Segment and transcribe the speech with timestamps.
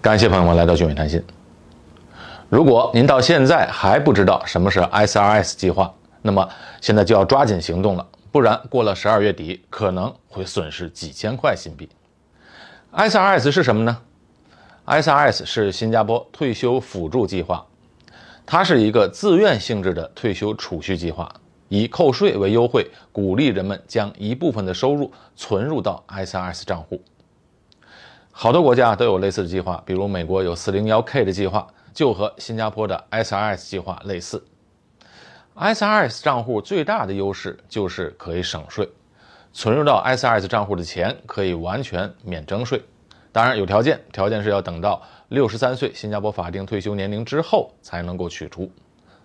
[0.00, 1.20] 感谢朋友们来到聚美谈心。
[2.48, 6.48] 如果您到现在还不知道什么是 SRS 计划，那么
[6.80, 11.88] 现在就要抓紧行动了，不然过了十二月底可能会损失几千块新币。
[12.92, 13.98] SRS 是什么呢
[14.86, 17.66] ？SRS 是新加坡退休辅助计划，
[18.46, 21.28] 它是一个自愿性质的退休储蓄计划，
[21.68, 27.02] 以扣税为优惠，鼓励人们将一部分的收入存入到 SRS 账户。
[28.40, 34.40] 好多国家都有类似的计划，比如美国有 401k 的计划，就和新加坡的 SRS 计划类似。
[35.56, 38.88] SRS 账户最大的优势就是可以省税，
[39.52, 42.80] 存入到 SRS 账户的钱可以完全免征税。
[43.32, 48.70] 当然有条件，条件是要等到六十三岁新加坡法定退休年龄之后才能够取出。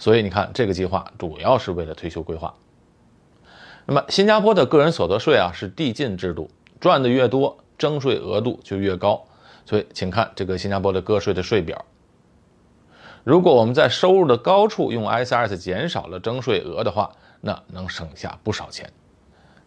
[0.00, 2.52] 所以你看，这个计划主要是为了退休规划。
[3.84, 9.24] 那么新加坡的个人所得税啊是递进制度，赚的越多，征税额度就越高。
[9.64, 11.84] 所以请看这个新加坡的个税的税表。
[13.24, 17.10] 如果我们在收入的高处用 SRS 减少了征税额的话，
[17.40, 18.88] 那能省下不少钱。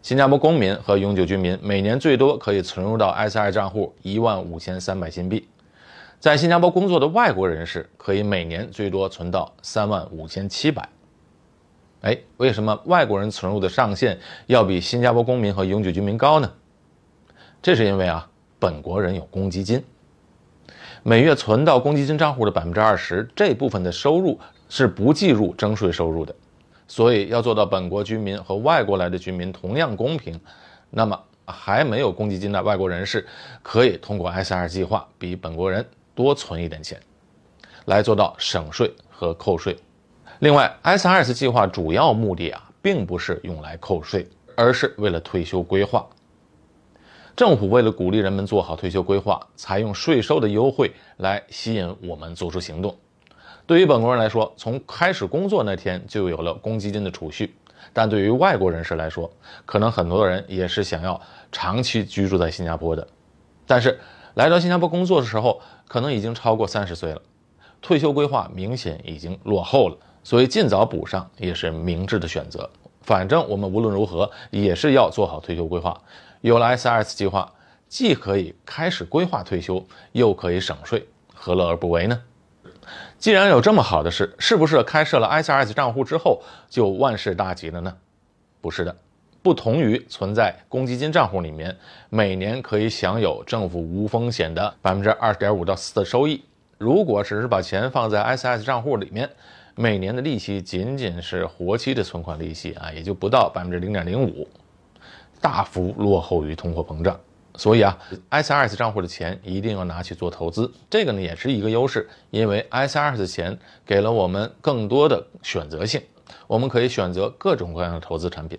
[0.00, 5.46] 新加坡公民和永久居民每年最多可以存入到 SRS 账户一万五千三百新币。
[6.18, 10.88] 在新加坡工作的外国人士可以每年最多存到三万五千七百。
[12.00, 16.50] 哎，为什么外国人存入的上限要比新加坡公民和永久居民高呢？
[17.62, 18.26] 这是因为啊，
[18.58, 19.84] 本国人有公积金。
[21.02, 26.34] 每月存到公积金账户的百分之二十，这部分的收入是不计入征税收入的，
[26.88, 30.40] 所以要做到本国居民和外国来的居民同样公平，
[30.88, 33.26] 那么还没有公积金的外国人士
[33.62, 36.98] 可以通过 SR 计划比本国人多存一点钱，
[37.84, 39.76] 来做到省税和扣税。
[40.38, 46.06] 另外，SRS 计划主要目的啊，并不是用来扣税，而是为了退休规划。
[47.40, 52.94] 政府为了鼓励人们做好退休规划，采用税收的优惠来吸引我们做出行动。
[53.66, 57.46] 对于本国人来说，从开始工作那天就有了公积金的储蓄；
[57.94, 59.32] 但对于外国人士来说，
[59.64, 61.18] 可能很多人也是想要
[61.50, 63.08] 长期居住在新加坡的，
[63.66, 63.98] 但是
[64.34, 67.22] 来到新加坡工作的时候，可能已经超过三十岁了，
[67.80, 72.68] 退休规划明显已经落后了，所以尽早补上也是明智的选择。
[73.00, 75.98] 反正我们无论如何也是要做好退休规划。
[76.40, 77.52] 有了 SRS 计划，
[77.88, 82.22] 既可以开始规划退休，又可以省税，何乐而不为呢？
[83.18, 87.94] 既然有这么好的事，是不是开设了 SRS 账户之后就万事大吉了呢？
[88.60, 88.96] 不是的，
[89.42, 91.76] 不同于存在公积金账户里面，
[92.08, 96.42] 每年可以享有政府无风险的百分之二点五到四的收益。
[96.78, 99.28] 如果只是把钱放在 SRS 账户里面，
[99.74, 104.48] 每年的利息仅仅是活期的存款利息啊，也就不到百分之零点零五。
[105.40, 107.18] 大幅落后于通货膨胀，
[107.56, 107.98] 所以啊
[108.30, 116.02] ，SRS 账户的钱一定要拿去做投资，这个呢也是一个优势，因为 SRS 钱给了我们更多的选择性，
[116.46, 118.58] 我们可以选择各种各样的投资产品。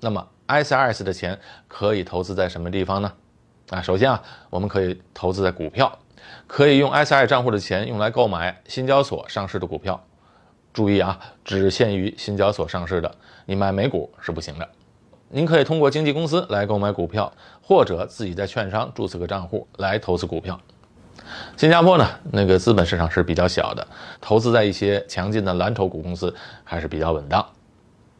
[0.00, 1.38] 那么 SRS 的钱
[1.68, 3.12] 可以投资在什么地方呢？
[3.70, 5.98] 啊，首先啊，我们可以投资在股票，
[6.46, 10.02] 可以用 SRS 账户的钱用来购买新交所上市的股票，
[10.72, 13.14] 注意啊，只限于新交所上市的，
[13.46, 14.68] 你买美股是不行的。
[15.32, 17.32] 您可以通过经纪公司来购买股票，
[17.62, 20.60] 或者自己在券商注册个账户来投资股票。
[21.56, 23.86] 新加坡呢，那个资本市场是比较小的，
[24.20, 27.46] 投资在一些强劲的蓝筹股公司还是比较稳当。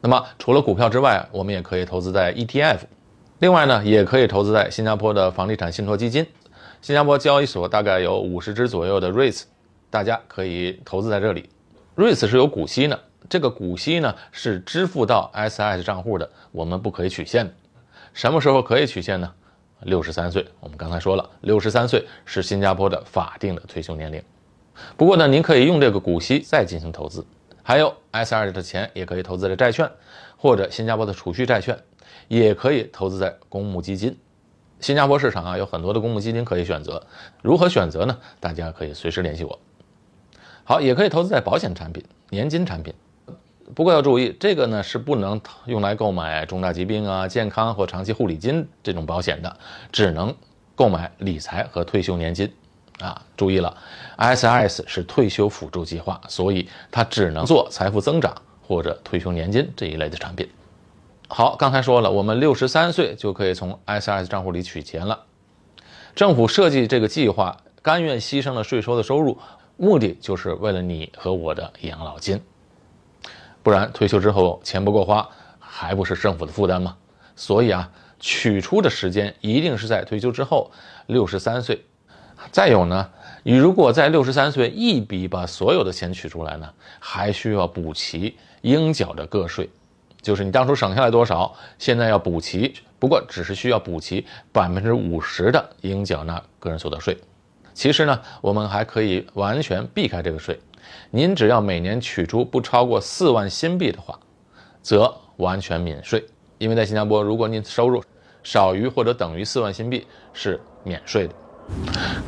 [0.00, 2.78] 那么除了股票之外，我们也可以投资在 ETF，
[3.40, 6.24] 另外呢，也可以投资在新加坡的房地产信托基金。
[6.80, 9.42] 新加坡交易所大概有五十只左右的 REITs，
[9.90, 11.48] 大家可以投资在这里。
[11.96, 13.00] REITs 是有股息的。
[13.30, 17.52] 这个股息呢是支付到 SRS 账户的，我们不可以取现的。
[18.12, 19.32] 什么时候可以取现呢？
[19.82, 20.44] 六十三岁。
[20.58, 24.20] 我们刚才说了，六十三岁是新加坡的法定的退休年龄。
[24.96, 27.24] 不过呢，您可以用这个股息再进行投资。
[27.62, 29.88] 还有 SRS 的钱也可以投资在债券，
[30.36, 31.78] 或者新加坡的储蓄债券，
[32.26, 34.18] 也可以投资在公募基金。
[34.80, 37.06] 新加坡市场啊有很多的公募基金可以选择，
[37.42, 38.18] 如何选择呢？
[38.40, 39.56] 大家可以随时联系我。
[40.64, 42.92] 好，也可以投资在保险产品、年金产品。
[43.74, 49.56] 不过要注意，这个呢是不能用来购买重大疾病啊、健康或长期护理金这种保险的，
[49.92, 50.34] 只能
[50.74, 52.52] 购买理财和退休年金。
[53.00, 53.74] 啊，注意了
[54.18, 60.46] ，SRS 是退休辅助计划，所以它只能做财富增长或者退休年金这一类的产品。
[61.26, 65.18] 好，刚才说了，我们六十三岁就可以从 SRS 账户里取钱了。
[66.14, 69.38] 政府设计这个计划，甘愿牺牲了税收的收入，
[69.78, 72.38] 目的就是为了你和我的养老金。
[73.62, 75.28] 不然退休之后钱不够花，
[75.58, 76.96] 还不是政府的负担吗？
[77.36, 80.70] 所以啊，取出的时间一定是在退休之后
[81.06, 81.84] 六十三岁。
[82.50, 83.10] 再有呢，
[83.42, 86.68] 你如果在六十三岁一笔把所有的钱取出来呢，
[86.98, 89.68] 还需要补齐应缴的个税，
[90.22, 92.74] 就是你当初省下来多少，现在要补齐。
[92.98, 97.16] 不过只是需要补齐百分之五十的应缴纳个人所得税。
[97.72, 100.60] 其实呢，我们还可以完全避开这个税。
[101.10, 104.18] 您只要每年取出不超过四万新币的话，
[104.82, 106.24] 则完全免税。
[106.58, 108.02] 因为在新加坡，如果您收入
[108.42, 111.34] 少于或者等于四万新币，是免税的。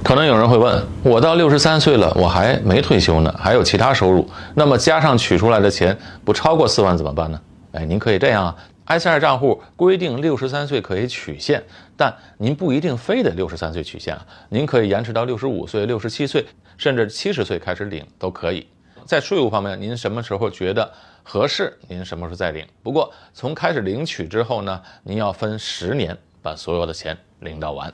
[0.04, 7.40] 可能有人会问，我到六十三岁了，我还没退休呢，还有其他收入，那么加上取出来的钱不超过四万怎么办呢？
[7.72, 8.56] 哎，您可以这样啊
[8.86, 11.62] ，ICR 账户规定六十三岁可以取现，
[11.96, 16.44] 但您不一定非得六十三岁取现啊，您可以延迟到六十五岁、六十七岁，
[16.76, 18.66] 甚至七十岁开始领都可以。
[19.04, 20.90] 在税务方面，您什么时候觉得
[21.22, 22.64] 合适，您什么时候再领。
[22.82, 27.92] 不过从开始领取之后呢，您要分十年把所有的钱领到完。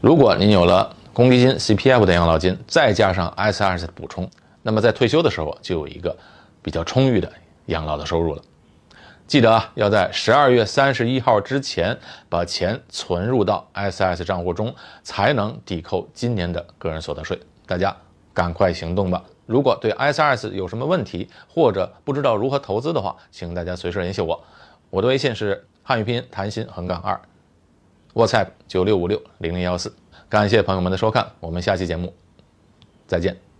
[0.00, 4.30] 如果您有了公积金、CPF 的养老金，再加上 S R 的补充，
[4.62, 6.16] 那么在退休的时候就有一个
[6.62, 7.30] 比较充裕的
[7.66, 8.42] 养老的收入了。
[9.26, 11.98] 记得啊，要在十二月三十一号之前
[12.28, 17.40] 把钱存入到 S S 账户中，才能抵扣今年的个人所得税。
[17.66, 17.96] 大家
[18.34, 19.24] 赶快行动吧！
[19.46, 24.44] 如果对 S S 有什么问题，或者不知道如何投资的话，请大家随时联系我。
[24.90, 27.18] 我的微信是汉语拼音谭鑫横杠二。
[28.12, 29.92] WhatsApp 九六五六零零幺四，
[30.28, 32.14] 感谢朋友们的收看，我们下期节目
[33.06, 33.53] 再见。